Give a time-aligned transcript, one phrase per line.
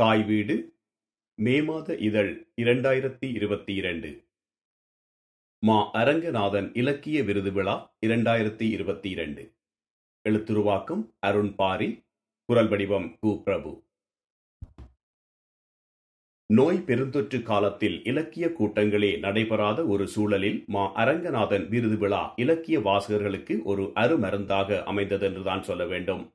[0.00, 0.76] தாய் வீடு
[1.34, 4.28] மே மாத இதழ் இரண்டாயிரத்தி இருபத்தி இரண்டு.
[5.58, 9.56] மா அரங்கநாதன் இலக்கிய விருது விழா இரண்டாயிரத்தி இருபத்தி இரண்டு.
[10.28, 12.04] எழுத்துருவாக்கம் அருண் பாரி
[12.44, 13.84] குரல் வடிவம் கு பிரபு.
[16.46, 23.82] நோய் பெருந்தொற்று காலத்தில் இலக்கிய கூட்டங்களே நடைபெறாத ஒரு சூழலில் மா அரங்கநாதன் விருது விழா இலக்கிய வாசகர்களுக்கு ஒரு
[23.82, 26.34] அருமருந்தாக அமைந்தது என்றுதான் சொல்ல வேண்டும்.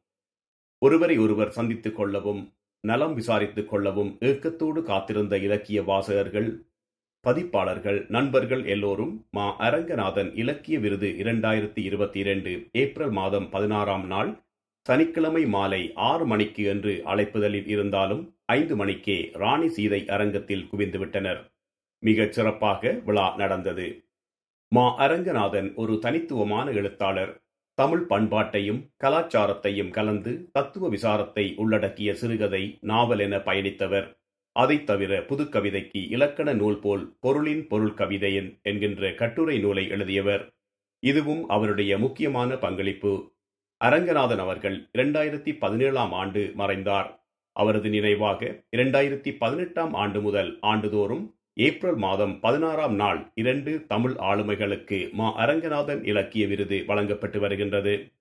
[0.77, 2.54] ஒருவரை ஒருவர் சந்தித்துக் கொள்ளவும்
[2.85, 6.49] நலம் விசாரித்துக் கொள்ளவும் ஏக்கத்தோடு காத்திருந்த இலக்கிய வாசகர்கள்
[7.19, 14.31] பதிப்பாளர்கள் நண்பர்கள் எல்லோரும் மா அரங்கநாதன் இலக்கிய விருது இரண்டாயிரத்தி இருபத்தி இரண்டு ஏப்ரல் மாதம் பதினாறாம் நாள்
[14.81, 21.41] சனிக்கிழமை மாலை ஆறு மணிக்கு என்று அழைப்புதலில் இருந்தாலும் ஐந்து மணிக்கே ராணி சீதை அரங்கத்தில் குவிந்துவிட்டனர்.
[22.03, 23.87] மிகச் சிறப்பாக விழா நடந்தது.
[24.67, 27.33] மா அரங்கநாதன் ஒரு தனித்துவமான எழுத்தாளர்.
[27.75, 34.17] தமிழ் பண்பாட்டையும் கலாச்சாரத்தையும் கலந்து தத்துவ விசாரத்தை உள்ளடக்கிய சிறுகதை நாவல் என பயணித்தவர்.
[34.51, 40.53] அதைத் தவிர புதுக்கவிதைக்கு இலக்கண நூல் போல் பொருளின் பொருள் கவிதையன் என்கின்ற கட்டுரை நூலை எழுதியவர்.
[40.99, 43.31] இதுவும் அவருடைய முக்கியமான பங்களிப்பு.
[43.85, 47.27] அரங்கநாதன் அவர்கள் இரண்டாயிரத்தி பதினேழாம் ஆண்டு மறைந்தார்.
[47.51, 55.45] அவரது நினைவாக இரண்டாயிரத்தி பதினெட்டாம் ஆண்டு முதல் ஆண்டுதோறும் ஏப்ரல் மாதம் பதினாறாம் நாள் இரண்டு தமிழ் ஆளுமைகளுக்கு மா.
[55.45, 58.11] அரங்கநாதன் இலக்கிய விருது வழங்கப்பட்டு வருகின்றது.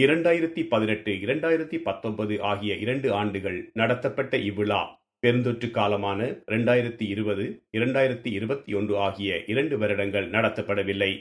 [0.00, 8.74] இரண்டாயிரத்தி பதினெட்டு இரண்டாயிரத்தி பத்தொன்பது ஆகிய இரண்டு ஆண்டுகள் நடத்தப்பட்ட இவ்விழா பெருந்தொற்று காலமான இரண்டாயிரத்தி இருபது இரண்டாயிரத்தி இருபத்தி
[8.74, 11.12] ஒன்று ஆகிய இரண்டு வருடங்கள் நடத்தப்படவில்லை.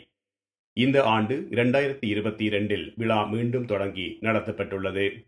[0.74, 5.28] இந்த ஆண்டு இரண்டாயிரத்தி இருபத்தி இரண்டில் விழா மீண்டும் தொடங்கி நடத்தப்பட்டுள்ளது.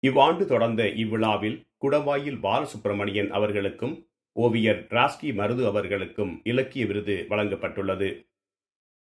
[0.00, 8.28] இவ்வாண்டு தொடர்ந்த இவ்விழாவில் குடவாயில் பாலசுப்பிரமணியன் அவர்களுக்கும் ஓவியர் ராஸ்கி மருது அவர்களுக்கும் இலக்கிய விருது வழங்கப்பட்டுள்ளது.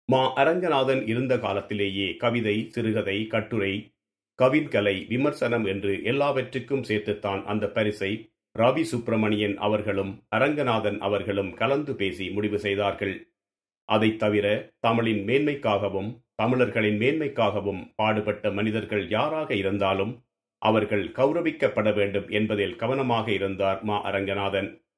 [0.06, 0.36] மா.
[0.36, 3.94] அரங்கநாதன் இருந்த காலத்திலேயே கவிதை சிறுகதை கட்டுரை
[4.42, 12.59] கவின்கலை விமர்சனம் என்று எல்லாவற்றுக்கும் சேர்த்துத்தான் அந்த பரிசை ரவி சுப்பிரமணியன் அவர்களும் அரங்கநாதன் அவர்களும் கலந்து பேசி முடிவு
[12.59, 13.31] செய்தார்கள்.
[13.86, 20.23] அதைத் தவிர தமிழின் மேன்மைக்காகவும் தமிழர்களின் மேன்மைக்காகவும் பாடுபட்ட மனிதர்கள் யாராக இருந்தாலும்
[20.58, 24.11] அவர்கள் கௌரவிக்கப்பட வேண்டும் என்பதில் கவனமாக இருந்தார் மா.
[24.11, 24.89] அரங்கநாதன்.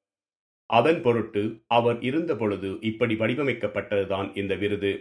[0.72, 4.92] அதன் பொருட்டு அவர் இருந்த பொழுது இப்படி வடிவமைக்கப்பட்டதுதான் இந்த விருது.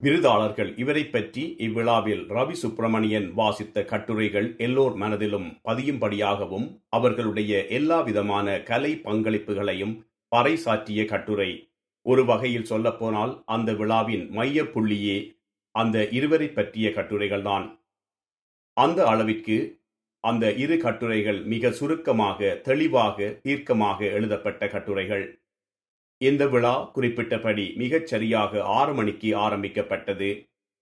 [0.00, 8.92] விருதாளர்கள் இவரை பற்றி இவ்விழாவில் ரவி சுப்பிரமணியன் வாசித்த கட்டுரைகள் எல்லோர் மனதிலும் பதியும்படியாகவும் அவர்களுடைய எல்லா விதமான கலை
[9.04, 9.94] பங்களிப்புகளையும்
[10.36, 11.50] பறைசாற்றிய கட்டுரை.
[12.06, 15.18] ஒரு வகையில் சொல்லப்போனால் அந்த விழாவின் மைய புள்ளியே
[15.74, 17.66] அந்த இருவரை பற்றிய கட்டுரைகள்தான்.
[18.76, 19.56] அந்த அளவிற்கு
[20.24, 25.24] அந்த இரு கட்டுரைகள் மிக சுருக்கமாக தெளிவாக தீர்க்கமாக எழுதப்பட்ட கட்டுரைகள்.
[26.20, 30.30] இந்த விழா குறிப்பிட்டபடி மிகச் சரியாக ஆறு மணிக்கு ஆரம்பிக்கப்பட்டது.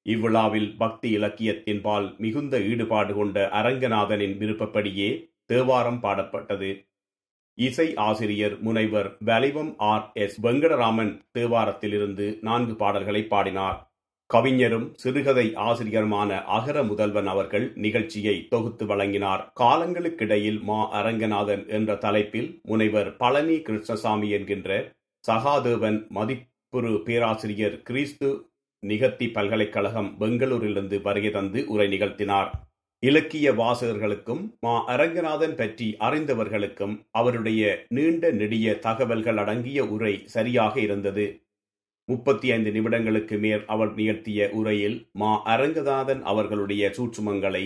[0.07, 5.11] இவ்விழாவில் பக்தி இலக்கியத்தின்பால் மிகுந்த ஈடுபாடு கொண்ட அரங்கநாதனின் விருப்பப்படியே
[5.47, 6.71] தேவாரம் பாடப்பட்டது.
[7.59, 13.79] இசை ஆசிரியர் முனைவர் வலிவம் ஆர் எஸ் வெங்கடராமன் தேவாரத்திலிருந்து நான்கு பாடல்களை பாடினார்.
[14.31, 19.53] கவிஞரும் சிறுகதை ஆசிரியருமான அகர முதல்வன் அவர்கள் நிகழ்ச்சியை தொகுத்து வழங்கினார்.
[19.61, 21.03] காலங்களுக்கிடையில் மா.
[21.03, 24.93] அரங்கநாதன் என்ற தலைப்பில் முனைவர் பழனி கிருஷ்ணசாமி என்கின்ற
[25.25, 28.51] சகாதேவன் மதிப்புரு பேராசிரியர் கிறிஸ்து
[28.81, 32.51] நிகத்தி பல்கலைக்கழகம் பெங்களூரிலிருந்து வருகை தந்து உரை நிகழ்த்தினார்.
[32.99, 34.77] இலக்கிய வாசகர்களுக்கும் மா.
[34.89, 41.27] அரங்கநாதன் பற்றி அறிந்தவர்களுக்கும் அவருடைய நீண்ட நெடிய தகவல்கள் அடங்கிய உரை சரியாக இருந்தது.
[42.09, 45.33] முப்பத்தி ஐந்து நிமிடங்களுக்கு மேல் அவர் நிகழ்த்திய உரையில் மா.
[45.57, 47.65] அரங்கநாதன் அவர்களுடைய சூட்சுமங்களை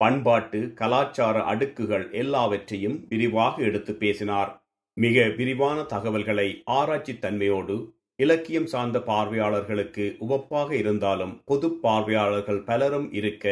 [0.00, 4.50] பண்பாட்டு கலாச்சார அடுக்குகள் எல்லாவற்றையும் விரிவாக எடுத்து பேசினார்.
[4.96, 7.76] மிக விரிவான தகவல்களை ஆராய்ச்சி தன்மையோடு
[8.16, 13.46] இலக்கியம் சார்ந்த பார்வையாளர்களுக்கு உவப்பாக இருந்தாலும் பொது பார்வையாளர்கள் பலரும் இருக்க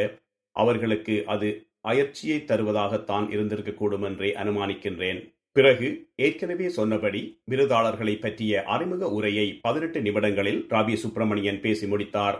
[0.57, 1.49] அவர்களுக்கு அது
[1.81, 5.21] அயற்சியை தருவதாகத்தான் இருந்திருக்கக்கூடும் என்றே அனுமானிக்கின்றேன்.
[5.57, 5.89] பிறகு
[6.25, 12.37] ஏற்கனவே சொன்னபடி விருதாளர்களை பற்றிய அறிமுக உரையை பதினெட்டு நிமிடங்களில் ரவி சுப்பிரமணியன் பேசி முடித்தார்.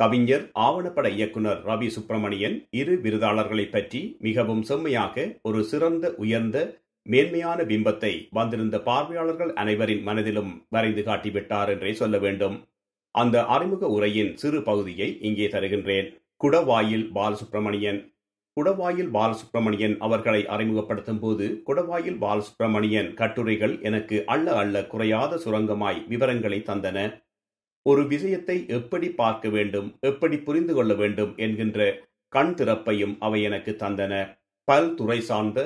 [0.00, 6.58] கவிஞர் ஆவணப்பட இயக்குனர் ரவி சுப்பிரமணியன் இரு விருதாளர்களை பற்றி மிகவும் செம்மையாக ஒரு சிறந்த உயர்ந்த
[7.06, 12.56] மேன்மையான பிம்பத்தை வந்திருந்த பார்வையாளர்கள் அனைவரின் மனதிலும் வரைந்து காட்டிவிட்டார் என்றே சொல்ல வேண்டும்.
[13.14, 16.08] அந்த அறிமுக உரையின் சிறு பகுதியை இங்கே தருகின்றேன்.
[16.44, 18.00] குடவாயில் பாலசுப்பிரமணியன்.
[18.56, 26.98] குடவாயில் பாலசுப்பிரமணியன் அவர்களை அறிமுகப்படுத்தும் போது குடவாயில் பாலசுப்பிரமணியன் கட்டுரைகள் எனக்கு அள்ள அள்ள குறையாத சுரங்கமாய் விவரங்களை தந்தன.
[27.86, 31.78] ஒரு விஷயத்தை எப்படி பார்க்க வேண்டும் எப்படி புரிந்து கொள்ள வேண்டும் என்கின்ற
[32.28, 34.12] கண் திறப்பையும் அவை எனக்கு தந்தன.
[34.68, 35.60] பல் துறை சார்ந்த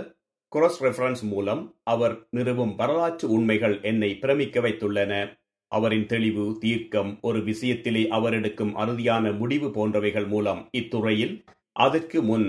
[0.52, 5.12] குரஸ் ரெஃபரன்ஸ் மூலம் அவர் நிறுவும் வரலாற்று உண்மைகள் என்னை பிரமிக்க வைத்துள்ளன.
[5.72, 11.34] அவரின் தெளிவு தீர்க்கம் ஒரு விஷயத்திலே அவர் எடுக்கும் அறுதியான முடிவு போன்றவைகள் மூலம் இத்துறையில்
[11.76, 12.46] அதற்கு முன்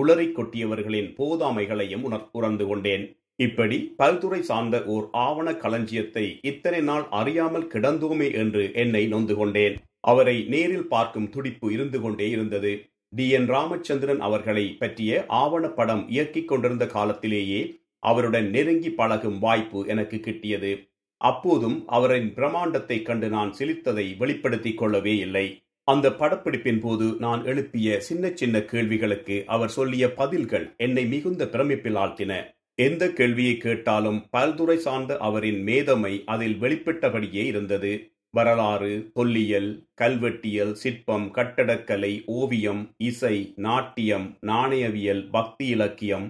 [0.00, 3.04] உளறிக் கொட்டியவர்களின் போதாமைகளையும் உணர் உணர்ந்து கொண்டேன்.
[3.36, 9.76] இப்படி பல்துறை சார்ந்த ஓர் ஆவண களஞ்சியத்தை இத்தனை நாள் அறியாமல் கிடந்தோமே என்று என்னை நொந்து கொண்டேன்.
[10.00, 12.72] அவரை நேரில் பார்க்கும் துடிப்பு இருந்து கொண்டே இருந்தது.
[13.16, 13.26] டி.
[13.30, 13.46] என்.
[13.46, 17.60] ராமச்சந்திரன் அவர்களை பற்றிய ஆவணப்படம் இயக்கிக் கொண்டிருந்த காலத்திலேயே
[18.02, 20.72] அவருடன் நெருங்கி பழகும் வாய்ப்பு எனக்கு கிட்டியது.
[21.20, 25.46] அப்போதும் அவரின் பிரமாண்டத்தை கண்டு நான் சிலித்ததை வெளிப்படுத்திக் கொள்ளவே இல்லை.
[25.88, 32.32] அந்த படப்பிடிப்பின் போது நான் எழுப்பிய சின்ன சின்ன கேள்விகளுக்கு அவர் சொல்லிய பதில்கள் என்னை மிகுந்த பிரமிப்பில் ஆழ்த்தின
[32.78, 37.92] எந்த கேள்வியை கேட்டாலும் பல்துறை சார்ந்த அவரின் மேதமை அதில் வெளிப்பட்டபடியே இருந்தது.
[38.30, 46.26] வரலாறு தொல்லியல் கல்வெட்டியல் சிற்பம் கட்டடக்கலை ஓவியம் இசை நாட்டியம் நாணயவியல் பக்தி இலக்கியம்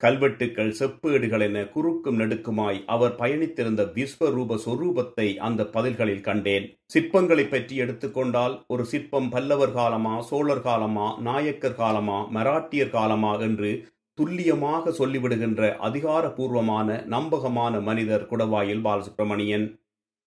[0.00, 6.66] கல்வெட்டுக்கள் செப்பேடுகள் என குறுக்கும் நெடுக்குமாய் அவர் பயணித்திருந்த விஸ்வரூப சொரூபத்தை அந்த பதில்களில் கண்டேன்.
[6.94, 13.70] சிற்பங்களை பற்றி எடுத்துக்கொண்டால் ஒரு சிற்பம் பல்லவர் காலமா சோழர் காலமா நாயக்கர் காலமா மராட்டியர் காலமா என்று
[14.18, 19.66] துல்லியமாக சொல்லிவிடுகின்ற அதிகாரபூர்வமான நம்பகமான மனிதர் குடவாயில் பாலசுப்பிரமணியன்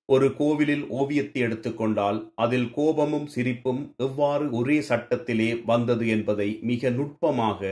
[0.09, 7.71] ஒரு கோவிலில் ஓவியத்தை எடுத்துக்கொண்டால் அதில் கோபமும் சிரிப்பும் எவ்வாறு ஒரே சட்டத்திலே வந்தது என்பதை மிக நுட்பமாக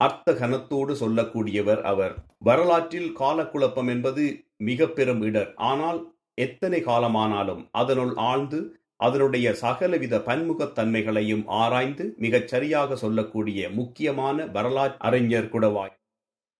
[0.00, 2.14] அர்த்த கனத்தோடு சொல்லக்கூடியவர் அவர்.
[2.38, 4.24] வரலாற்றில் காலக்குழப்பம் என்பது
[4.56, 5.54] மிக பெரும் இடர்.
[5.70, 5.98] ஆனால்
[6.34, 8.58] எத்தனை காலமானாலும் அதனுள் ஆழ்ந்து
[8.96, 15.94] அதனுடைய சகலவித பன்முகத்தன்மைகளையும் ஆராய்ந்து மிகச் சரியாக சொல்லக்கூடிய முக்கியமான வரலாற்று அறிஞர் குடவாய்.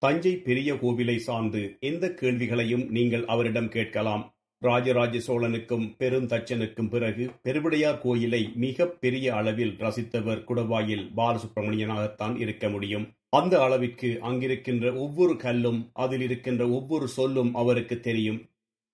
[0.02, 4.24] தஞ்சை பெரிய கோவிலை சார்ந்து எந்த கேள்விகளையும் நீங்கள் அவரிடம் கேட்கலாம்.
[4.62, 13.06] ராஜராஜ சோழனுக்கும் பெருந்தச்சனுக்கும் பிறகு பெருவிடையார் கோயிலை மிக பெரிய அளவில் ரசித்தவர் குடவாயில் பாலசுப்பிரமணியனாகத்தான் இருக்க முடியும்.
[13.32, 18.38] அந்த அளவிற்கு அங்கிருக்கின்ற ஒவ்வொரு கல்லும் அதில் இருக்கின்ற ஒவ்வொரு சொல்லும் அவருக்கு தெரியும்.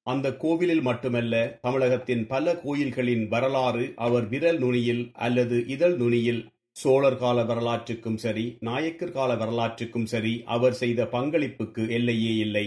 [0.02, 6.42] அந்த கோவிலில் மட்டுமல்ல தமிழகத்தின் பல கோயில்களின் வரலாறு அவர் விரல் நுனியில் அல்லது இதழ் நுனியில்
[6.72, 12.66] சோழர் கால வரலாற்றுக்கும் சரி நாயக்கர் கால வரலாற்றுக்கும் சரி அவர் செய்த பங்களிப்புக்கு எல்லையே இல்லை.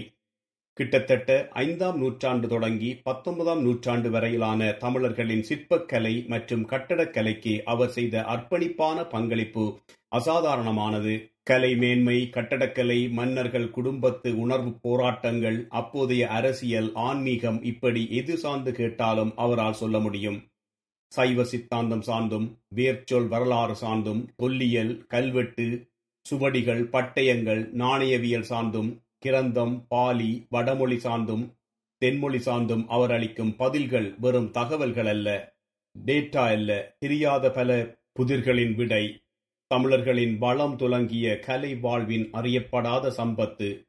[0.74, 9.66] கிட்டத்தட்ட ஐந்தாம் நூற்றாண்டு தொடங்கி பத்தொன்பதாம் நூற்றாண்டு வரையிலான தமிழர்களின் சிற்பக்கலை மற்றும் கட்டடக்கலைக்கு அவர் செய்த அர்ப்பணிப்பான பங்களிப்பு
[10.08, 11.16] அசாதாரணமானது.
[11.48, 19.74] கலை மேன்மை கட்டடக்கலை மன்னர்கள் குடும்பத்து உணர்வு போராட்டங்கள் அப்போதைய அரசியல் ஆன்மீகம் இப்படி எது சார்ந்து கேட்டாலும் அவரால்
[19.74, 20.40] சொல்ல முடியும்.
[21.12, 25.68] சைவ சித்தாந்தம் சார்ந்தும் வேர்ச்சொல் வரலாறு சார்ந்தும் தொல்லியல் கல்வெட்டு
[26.26, 28.90] சுவடிகள் பட்டயங்கள் நாணயவியல் சார்ந்தும்
[29.26, 31.46] கிரந்தம் பாலி வடமொழி சார்ந்தும்
[32.02, 35.56] தென்மொழி சார்ந்தும் அவர் அளிக்கும் பதில்கள் வெறும் தகவல்கள் அல்ல
[36.06, 37.80] டேட்டா அல்ல தெரியாத பல
[38.12, 39.06] புதிர்களின் விடை.
[39.68, 43.88] தமிழர்களின் வளம் துலங்கிய கலை வாழ்வின் அறியப்படாத சம்பத்து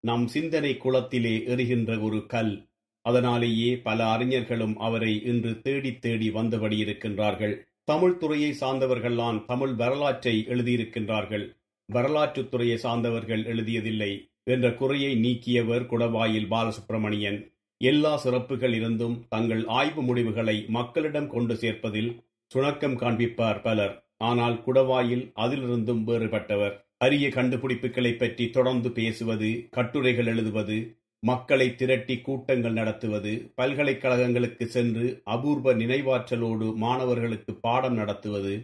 [0.00, 2.68] நம் சிந்தனை குளத்திலே எறிகின்ற ஒரு கல்.
[3.02, 7.58] அதனாலேயே பல அறிஞர்களும் அவரை இன்று தேடி தேடி வந்தபடி இருக்கின்றார்கள்.
[7.84, 11.56] தமிழ் துறையை சார்ந்தவர்கள்தான் தமிழ் வரலாற்றை எழுதியிருக்கின்றார்கள்.
[11.86, 20.64] வரலாற்றுத் துறையை சார்ந்தவர்கள் எழுதியதில்லை என்ற குறையை நீக்கியவர் குடவாயில் பாலசுப்பிரமணியன் எல்லா சிறப்புகள் இருந்தும் தங்கள் ஆய்வு முடிவுகளை
[20.68, 22.24] மக்களிடம் கொண்டு சேர்ப்பதில்
[22.54, 24.05] சுணக்கம் காண்பிப்பார் பலர்.
[24.20, 26.74] ஆனால் குடவாயில் அதிலிருந்தும் வேறுபட்டவர்.
[26.98, 30.76] அரிய கண்டுபிடிப்புகளை பற்றி தொடர்ந்து பேசுவது கட்டுரைகள் எழுதுவது
[31.22, 38.54] மக்களை திரட்டி கூட்டங்கள் நடத்துவது பல்கலைக்கழகங்களுக்கு சென்று அபூர்வ நினைவாற்றலோடு மாணவர்களுக்கு பாடம் நடத்துவது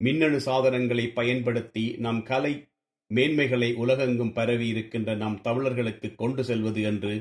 [0.00, 2.52] மின்னணு சாதனங்களை பயன்படுத்தி நம் கலை
[3.10, 7.12] மேன்மைகளை உலகெங்கும் பரவி இருக்கின்ற நம் தமிழர்களுக்கு கொண்டு செல்வது என்று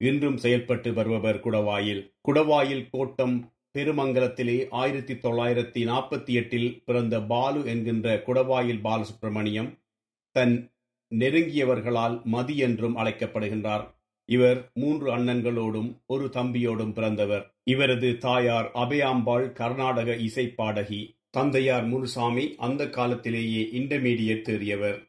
[0.00, 2.02] இன்றும் செயல்பட்டு வருபவர் குடவாயில்.
[2.28, 3.36] குடவாயில் கோட்டம்
[3.78, 9.78] திருமங்கலத்திலே ஆயிரத்தி தொள்ளாயிரத்தி நாற்பத்தி எட்டில் பிறந்த பாலு என்கின்ற குடவாயில் பாலசுப்பிரமணியம்
[10.32, 10.72] தன்
[11.18, 13.94] நெருங்கியவர்களால் மதி என்றும் அழைக்கப்படுகின்றார்.
[14.24, 17.54] இவர் மூன்று அண்ணன்களோடும் ஒரு தம்பியோடும் பிறந்தவர்.
[17.64, 25.08] இவரது தாயார் அபயாம்பாள் கர்நாடக இசைப்பாடகி பாடகி தந்தையார் முனுசாமி அந்த காலத்திலேயே இன்டர்மீடியட் தேறியவர்.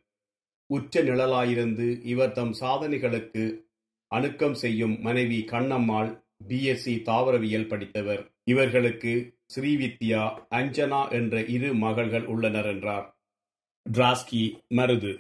[0.66, 3.62] உச்ச நிழலாயிருந்து இவர் தம் சாதனைகளுக்கு
[4.08, 8.32] அணுக்கம் செய்யும் மனைவி கண்ணம்மாள் பிஎஸ்சி தாவரவியல் படித்தவர்.
[8.52, 9.14] இவர்களுக்கு
[9.54, 10.22] ஸ்ரீவித்யா
[10.56, 13.08] அஞ்சனா என்ற இரு மகள்கள் உள்ளனர் என்றார்.
[13.86, 14.44] டிராஸ்கி
[14.74, 15.14] மருது.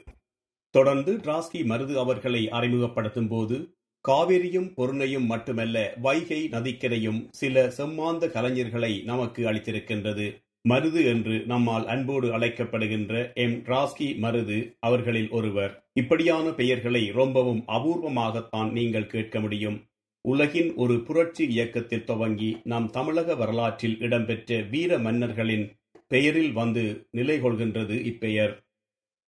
[0.75, 3.57] தொடர்ந்து டிராஸ்கி மருது அவர்களை அறிமுகப்படுத்தும் போது
[4.05, 10.27] காவிரியும் பொருணையும் மட்டுமல்ல வைகை நதிக்கரையும் சில செம்மாந்த கலைஞர்களை நமக்கு அளித்திருக்கின்றது.
[10.69, 13.57] மருது என்று நம்மால் அன்போடு அழைக்கப்படுகின்ற எம்.
[13.65, 15.73] ராஸ்கி மருது அவர்களில் ஒருவர்.
[15.99, 19.77] இப்படியான பெயர்களை ரொம்பவும் அபூர்வமாகத்தான் நீங்கள் கேட்க முடியும்.
[20.25, 25.65] உலகின் ஒரு புரட்சி இயக்கத்தில் துவங்கி நம் தமிழக வரலாற்றில் இடம்பெற்ற வீர மன்னர்களின்
[26.07, 28.53] பெயரில் வந்து நிலை கொள்கின்றது இப்பெயர்.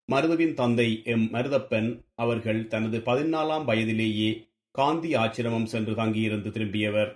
[0.08, 1.28] மருதுவின் தந்தை எம்.
[1.32, 4.30] மருதப்பன் அவர்கள் தனது பதினாலாம் வயதிலேயே
[4.70, 7.10] காந்தி ஆச்சிரமம் சென்று தங்கியிருந்து திரும்பியவர்.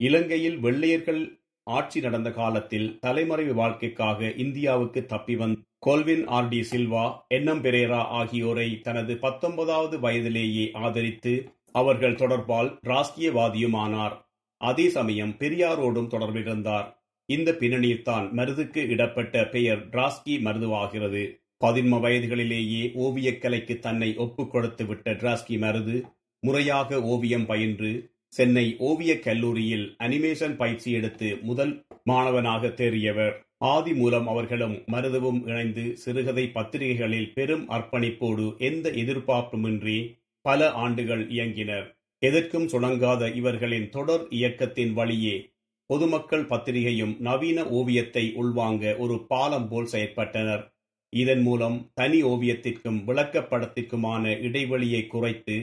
[0.00, 1.22] இலங்கையில் வெள்ளையர்கள்
[1.66, 6.48] ஆட்சி நடந்த காலத்தில் தலைமறைவு வாழ்க்கைக்காக இந்தியாவுக்கு தப்பி வந்த கொல்வின் ஆர்.
[6.48, 6.60] டி.
[6.60, 11.32] சில்வா என்எம் பெரேரா ஆகியோரை தனது பத்தொன்பதாவது வயதிலேயே ஆதரித்து
[11.72, 14.16] அவர்கள் தொடர்பால் ராஷ்டிரியவாதியுமானார்
[14.60, 16.88] அதே சமயம் பெரியாரோடும் தொடர்பிருந்தார்
[17.28, 21.22] இந்த பின்னணியில்தான் மருதுக்கு இடப்பட்ட பெயர் டிராஸ்கி மருதுவாகிறது.
[21.64, 26.02] பதின்ம வயதுகளிலேயே ஓவியக்கலைக்கு தன்னை ஒப்புக் கொடுத்து விட்ட டிராஸ்கி மருது
[26.40, 33.46] முறையாக ஓவியம் பயின்று சென்னை ஓவியக் கல்லூரியில் அனிமேஷன் பயிற்சி எடுத்து முதல் மாணவனாக தேறியவர்.
[33.58, 41.86] ஆதி மூலம் அவர்களும் மருதுவும் இணைந்து சிறுகதை பத்திரிகைகளில் பெரும் அர்ப்பணிப்போடு எந்த எதிர்பார்ப்புமின்றி பல ஆண்டுகள் இயங்கினர்.
[42.22, 45.36] எதற்கும் சுணங்காத இவர்களின் தொடர் இயக்கத்தின் வழியே
[45.90, 50.62] பொதுமக்கள் பத்திரிகையும் நவீன ஓவியத்தை உள்வாங்க ஒரு பாலம் போல் செயற்பட்டனர்.
[51.12, 55.56] இதன் மூலம் தனி ஓவியத்திற்கும் விளக்கப்படத்திற்குமான இடைவெளியை குறைத்து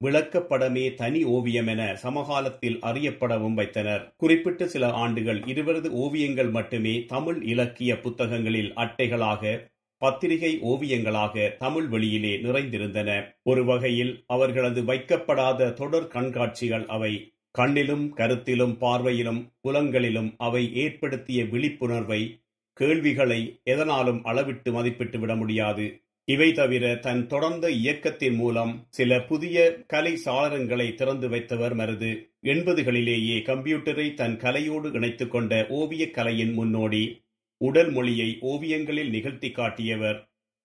[0.00, 4.02] விளக்கப்படமே தனி ஓவியம் என சமகாலத்தில் அறியப்படவும் வைத்தனர்.
[4.16, 9.52] குறிப்பிட்ட சில ஆண்டுகள் இருவரது ஓவியங்கள் மட்டுமே தமிழ் இலக்கிய புத்தகங்களில் அட்டைகளாக
[9.98, 13.36] பத்திரிகை ஓவியங்களாக தமிழ் வெளியிலே நிறைந்திருந்தன.
[13.42, 22.40] ஒரு வகையில் அவர்களது வைக்கப்படாத தொடர் கண்காட்சிகள் அவை கண்ணிலும் கருத்திலும் பார்வையிலும் புலங்களிலும் அவை ஏற்படுத்திய விழிப்புணர்வை
[22.72, 26.02] கேள்விகளை எதனாலும் அளவிட்டு மதிப்பிட்டு விட முடியாது.
[26.24, 32.32] இவை தவிர தன் தொடர்ந்த இயக்கத்தின் மூலம் சில புதிய கலை சாளரங்களை திறந்து வைத்தவர் மருது.
[32.42, 37.23] எண்பதுகளிலேயே கம்ப்யூட்டரை தன் கலையோடு இணைத்துக் கொண்ட ஓவியக் கலையின் முன்னோடி
[37.66, 40.18] உடல் மொழியை ஓவியங்களில் நிகழ்த்தி காட்டியவர்.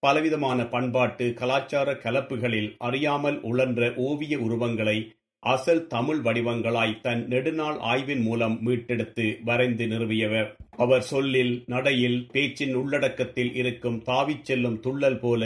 [0.04, 4.98] பலவிதமான பண்பாட்டு கலாச்சார கலப்புகளில் அறியாமல் உழன்ற ஓவிய உருவங்களை
[5.44, 10.50] அசல் தமிழ் வடிவங்களாய் தன் நெடுநாள் ஆய்வின் மூலம் மீட்டெடுத்து வரைந்து நிறுவியவர்.
[10.78, 15.44] அவர் சொல்லில் நடையில் பேச்சின் உள்ளடக்கத்தில் இருக்கும் தாவிச் செல்லும் துள்ளல் போல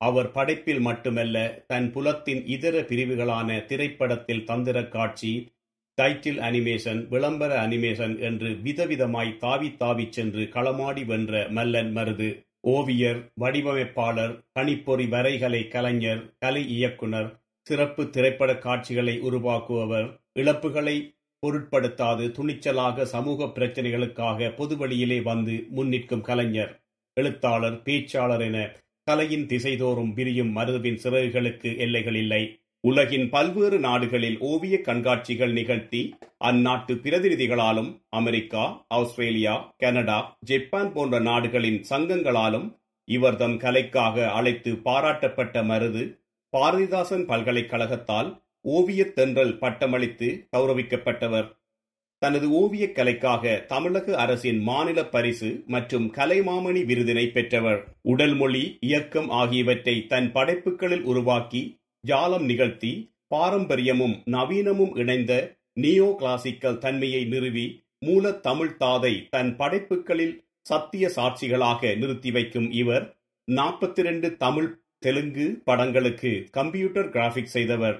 [0.00, 5.32] அவர் படைப்பில் மட்டுமல்ல தன் புலத்தின் இதர பிரிவுகளான திரைப்படத்தில் தந்திர காட்சி
[6.02, 12.28] டைட்டில் அனிமேஷன் விளம்பர அனிமேஷன் என்று விதவிதமாய் தாவி தாவிச் சென்று களமாடி வென்ற மல்லன் மருது
[12.60, 17.30] ஓவியர் வடிவமைப்பாளர் கணிப்பொறி வரைகலை கலைஞர் கலை இயக்குனர்
[17.66, 20.96] சிறப்பு திரைப்பட காட்சிகளை உருவாக்குபவர் இழப்புகளை
[21.42, 26.72] பொருட்படுத்தாது துணிச்சலாக சமூக பிரச்சனைகளுக்காக பொதுவழியிலே வந்து முன்னிற்கும் கலைஞர்
[27.14, 28.58] எழுத்தாளர் பேச்சாளர் என
[29.04, 32.42] கலையின் திசைதோறும் விரியும் மருதுவின் சிறகுகளுக்கு எல்லைகள் இல்லை.
[32.84, 42.78] உலகின் பல்வேறு நாடுகளில் ஓவிய கண்காட்சிகள் நிகழ்த்தி அந்நாட்டு பிரதிநிதிகளாலும் அமெரிக்கா ஆஸ்திரேலியா கனடா ஜப்பான் போன்ற நாடுகளின் சங்கங்களாலும்
[43.04, 46.18] இவர் தம் கலைக்காக அழைத்து பாராட்டப்பட்ட மருது
[46.56, 51.48] பாரதிதாசன் பல்கலைக்கழகத்தால் ஓவியத் தென்றல் பட்டமளித்து கௌரவிக்கப்பட்டவர்.
[52.18, 57.96] தனது ஓவியக் கலைக்காக தமிழக அரசின் மாநில பரிசு மற்றும் கலைமாமணி விருதினை பெற்றவர்.
[58.02, 62.90] உடல் மொழி இயக்கம் ஆகியவற்றை தன் படைப்புகளில் உருவாக்கி ஜாலம் நிகழ்த்தி
[63.28, 65.32] பாரம்பரியமும் நவீனமும் இணைந்த
[65.80, 67.66] நியோ கிளாசிக்கல் தன்மையை நிறுவி
[67.98, 73.04] மூல தமிழ் தாதை தன் படைப்புகளில் சத்திய சாட்சிகளாக நிறுத்தி வைக்கும் இவர்
[73.48, 74.68] நாற்பத்தி ரெண்டு தமிழ்
[74.98, 77.96] தெலுங்கு படங்களுக்கு கம்ப்யூட்டர் கிராபிக்ஸ் செய்தவர்.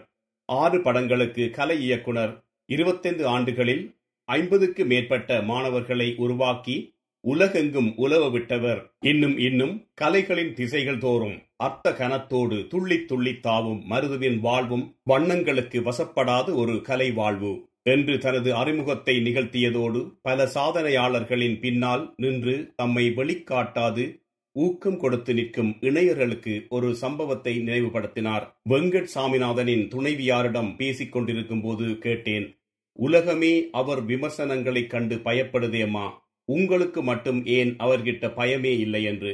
[0.49, 2.33] ஆறு படங்களுக்கு கலை இயக்குனர்.
[2.69, 3.85] இருபத்தைந்து ஆண்டுகளில்
[4.29, 6.77] ஐம்பதுக்கு மேற்பட்ட மாணவர்களை உருவாக்கி
[7.25, 8.95] உலகெங்கும் உலவ விட்டவர்.
[9.01, 16.81] இன்னும் இன்னும் கலைகளின் திசைகள் தோறும் அர்த்த கனத்தோடு துள்ளி துள்ளி தாவும் மருதுவின் வாழ்வும் வண்ணங்களுக்கு வசப்படாத ஒரு
[16.83, 24.21] கலை வாழ்வு என்று தனது அறிமுகத்தை நிகழ்த்தியதோடு பல சாதனையாளர்களின் பின்னால் நின்று தம்மை வெளிக்காட்டாது
[24.53, 28.49] ஊக்கம் கொடுத்து நிற்கும் இணையர்களுக்கு ஒரு சம்பவத்தை நினைவுபடுத்தினார்.
[28.69, 32.59] வெங்கட் சாமிநாதனின் துணைவியாரிடம் பேசிக் கொண்டிருக்கும் போது கேட்டேன்
[32.93, 36.11] உலகமே அவர் விமர்சனங்களைக் கண்டு பயப்படுதேம்மா?
[36.49, 39.33] உங்களுக்கு மட்டும் ஏன் அவர்கிட்ட பயமே இல்லை என்று?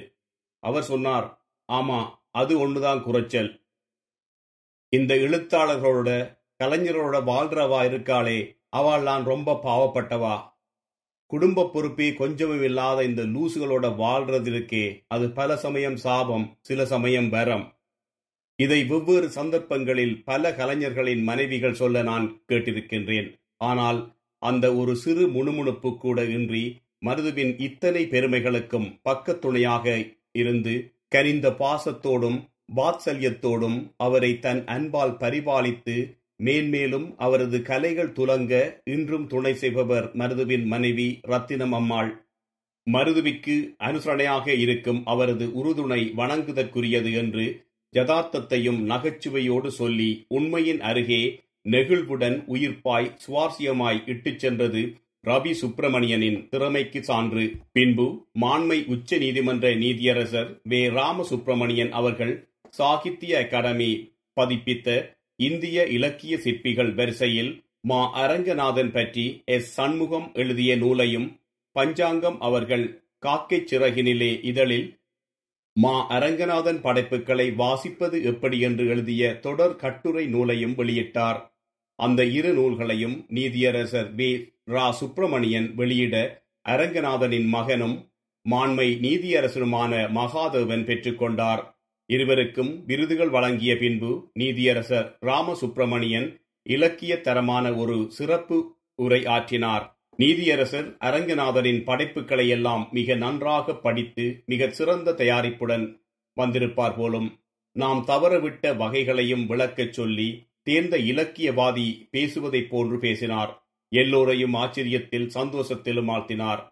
[0.62, 1.26] அவர் சொன்னார்
[1.68, 2.00] ஆமா
[2.30, 3.50] அது ஒண்ணுதான் குறைச்சல்.
[4.92, 6.10] இந்த எழுத்தாளர்களோட
[6.64, 8.38] கலைஞரோட வாழ்றவா இருக்காளே
[8.68, 10.36] அவள் நான் ரொம்ப பாவப்பட்டவா?
[11.30, 17.66] குடும்ப பொறுப்பே கொஞ்சமும் இல்லாத இந்த லூசுகளோட வாழ்றது இருக்கே அது பல சமயம் சாபம் சில சமயம் வரம்.
[18.58, 23.28] இதை வெவ்வேறு சந்தர்ப்பங்களில் பல கலைஞர்களின் மனைவிகள் சொல்ல நான் கேட்டிருக்கின்றேன்.
[23.56, 24.00] ஆனால்
[24.42, 26.64] அந்த ஒரு சிறு முணுமுணுப்பு கூட இன்றி
[27.02, 29.86] மருதுவின் இத்தனை பெருமைகளுக்கும் பக்கத்துணையாக
[30.32, 30.74] இருந்து
[31.08, 32.38] கனிந்த பாசத்தோடும்
[32.76, 35.96] வாத்சல்யத்தோடும் அவரை தன் அன்பால் பரிபாலித்து
[36.36, 38.52] மேன்மேலும் அவரது கலைகள் துலங்க
[38.84, 42.10] இன்றும் துணை செய்பவர் மருதுவின் மனைவி ரத்தினம் அம்மாள்.
[42.86, 47.46] மருதுவிக்கு அனுசரணையாக இருக்கும் அவரது உறுதுணை வணங்குதற்குரியது என்று
[47.94, 51.22] யதார்த்தத்தையும் நகைச்சுவையோடு சொல்லி உண்மையின் அருகே
[51.64, 54.82] நெகிழ்வுடன் உயிர்ப்பாய் சுவாரஸ்யமாய் இட்டுச் சென்றது
[55.26, 57.56] ரவி சுப்பிரமணியனின் திறமைக்கு சான்று.
[57.72, 60.88] பின்பு மாண்மை உச்ச நீதிமன்ற நீதியரசர் வே.
[60.88, 68.00] ராமசுப்பிரமணியன் அவர்கள் சாகித்ய அகாடமி பதிப்பித்த இந்திய இலக்கிய சிற்பிகள் வரிசையில் மா.
[68.26, 69.72] அரங்கநாதன் பற்றி எஸ்.
[69.72, 71.40] சண்முகம் எழுதிய நூலையும்
[71.72, 75.00] பஞ்சாங்கம் அவர்கள் காக்கை சிறகினிலே இதழில்
[75.72, 76.06] மா.
[76.10, 81.40] அரங்கநாதன் படைப்புகளை வாசிப்பது எப்படி என்று எழுதிய தொடர் கட்டுரை நூலையும் வெளியிட்டார்.
[81.98, 84.52] அந்த இரு நூல்களையும் நீதியரசர் வே.
[84.68, 84.90] ரா.
[84.90, 88.10] சுப்பிரமணியன் வெளியிட அரங்கநாதனின் மகனும்
[88.42, 91.62] மாண்மை நீதியரசருமான மகாதேவன் பெற்றுக்கொண்டார்
[92.06, 99.84] இருவருக்கும் விருதுகள் வழங்கிய பின்பு நீதியரசர் ராமசுப்பிரமணியன் இலக்கிய தரமான ஒரு சிறப்பு உரை ஆற்றினார்.
[100.18, 106.02] நீதியரசர் அரங்கநாதனின் படைப்புகளை எல்லாம் மிக நன்றாக படித்து மிகச் சிறந்த தயாரிப்புடன்
[106.34, 107.40] வந்திருப்பார் போலும்
[107.72, 113.67] நாம் தவறவிட்ட வகைகளையும் விளக்கச் சொல்லி தேர்ந்த இலக்கியவாதி பேசுவதைப் போன்று பேசினார்.
[113.88, 116.62] எல்லோரையும் ஆச்சரியத்தில் சந்தோஷத்திலும் ஆழ்த்தினார்.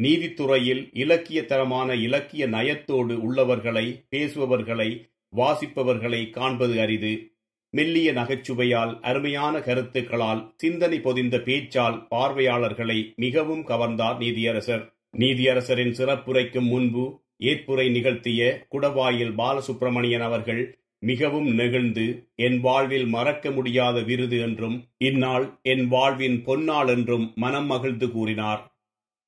[0.00, 7.32] நீதித்துறையில் இலக்கிய தரமான இலக்கிய நயத்தோடு உள்ளவர்களை பேசுபவர்களை வாசிப்பவர்களை காண்பது அரிது.
[7.70, 14.92] மெல்லிய நகைச்சுவையால் அருமையான கருத்துக்களால் சிந்தனை பொதிந்த பேச்சால் பார்வையாளர்களை மிகவும் கவர்ந்தார் நீதியரசர்.
[15.18, 22.04] நீதியரசரின் சிறப்புரைக்கும் முன்பு ஏற்புரை நிகழ்த்திய குடவாயில் பாலசுப்பிரமணியன் அவர்கள் மிகவும் நெகிழ்ந்து
[22.46, 28.62] என் வாழ்வில் மறக்க முடியாத விருது என்றும் இந்நாள் என் வாழ்வின் பொன்னாள் என்றும் மனம் மகிழ்ந்து கூறினார்.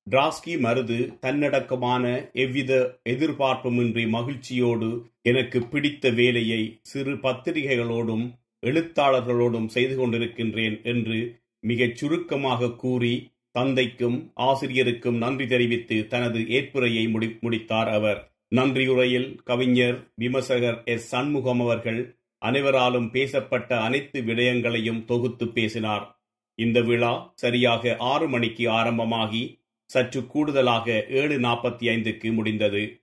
[0.06, 2.04] டிராஸ்கி மருது தன்னடக்கமான
[2.44, 2.72] எவ்வித
[3.08, 4.90] எதிர்பார்ப்புமின்றி மகிழ்ச்சியோடு
[5.22, 8.26] எனக்கு பிடித்த வேலையை சிறு பத்திரிகைகளோடும்
[8.66, 11.18] எழுத்தாளர்களோடும் செய்து கொண்டிருக்கின்றேன் என்று
[11.64, 13.14] மிகச் சுருக்கமாக கூறி
[13.50, 14.16] தந்தைக்கும்
[14.46, 18.20] ஆசிரியருக்கும் நன்றி தெரிவித்து தனது ஏற்புரையை முடி முடித்தார் அவர்.
[18.48, 21.08] நன்றியுரையில் கவிஞர் விமர்சகர் எஸ்.
[21.08, 26.20] சண்முகம் அவர்கள் அனைவராலும் பேசப்பட்ட அனைத்து விடயங்களையும் தொகுத்து பேசினார்.
[26.54, 33.02] இந்த விழா சரியாக ஆறு மணிக்கு ஆரம்பமாகி சற்று கூடுதலாக ஏழு நாற்பத்தி ஐந்துக்கு முடிந்தது.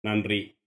[0.00, 0.59] நன்றி.